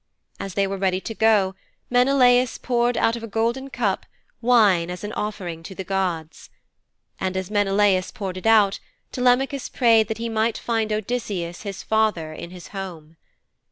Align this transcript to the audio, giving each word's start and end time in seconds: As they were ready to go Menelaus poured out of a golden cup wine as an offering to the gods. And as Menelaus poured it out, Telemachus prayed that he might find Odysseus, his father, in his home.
As 0.39 0.55
they 0.55 0.65
were 0.65 0.79
ready 0.79 0.99
to 0.99 1.13
go 1.13 1.53
Menelaus 1.91 2.57
poured 2.57 2.97
out 2.97 3.15
of 3.15 3.21
a 3.21 3.27
golden 3.27 3.69
cup 3.69 4.07
wine 4.41 4.89
as 4.89 5.03
an 5.03 5.13
offering 5.13 5.61
to 5.61 5.75
the 5.75 5.83
gods. 5.83 6.49
And 7.19 7.37
as 7.37 7.51
Menelaus 7.51 8.09
poured 8.09 8.37
it 8.37 8.47
out, 8.47 8.79
Telemachus 9.11 9.69
prayed 9.69 10.07
that 10.07 10.17
he 10.17 10.27
might 10.27 10.57
find 10.57 10.91
Odysseus, 10.91 11.61
his 11.61 11.83
father, 11.83 12.33
in 12.33 12.49
his 12.49 12.69
home. 12.69 13.15